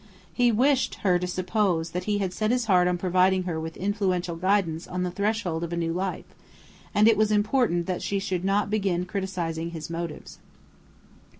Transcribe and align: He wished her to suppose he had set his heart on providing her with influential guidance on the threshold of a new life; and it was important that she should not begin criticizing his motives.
He 0.33 0.51
wished 0.51 0.95
her 1.05 1.19
to 1.19 1.27
suppose 1.27 1.91
he 1.91 2.17
had 2.17 2.33
set 2.33 2.49
his 2.49 2.65
heart 2.65 2.87
on 2.87 2.97
providing 2.97 3.43
her 3.43 3.59
with 3.59 3.77
influential 3.77 4.35
guidance 4.35 4.87
on 4.87 5.03
the 5.03 5.11
threshold 5.11 5.63
of 5.63 5.71
a 5.71 5.77
new 5.77 5.93
life; 5.93 6.25
and 6.91 7.07
it 7.07 7.17
was 7.17 7.31
important 7.31 7.85
that 7.85 8.01
she 8.01 8.17
should 8.17 8.43
not 8.43 8.71
begin 8.71 9.05
criticizing 9.05 9.69
his 9.69 9.91
motives. 9.91 10.39